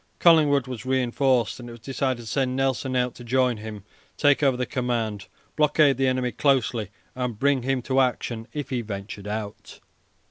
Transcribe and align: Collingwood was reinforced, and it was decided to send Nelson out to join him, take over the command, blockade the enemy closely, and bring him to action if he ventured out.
Collingwood 0.17 0.65
was 0.65 0.83
reinforced, 0.83 1.59
and 1.59 1.69
it 1.69 1.73
was 1.73 1.79
decided 1.79 2.21
to 2.21 2.25
send 2.25 2.55
Nelson 2.55 2.95
out 2.95 3.13
to 3.13 3.23
join 3.23 3.57
him, 3.57 3.83
take 4.17 4.41
over 4.41 4.57
the 4.57 4.65
command, 4.65 5.27
blockade 5.55 5.97
the 5.97 6.07
enemy 6.07 6.31
closely, 6.31 6.89
and 7.13 7.37
bring 7.37 7.61
him 7.61 7.83
to 7.83 7.99
action 7.99 8.47
if 8.51 8.71
he 8.71 8.81
ventured 8.81 9.27
out. 9.27 9.79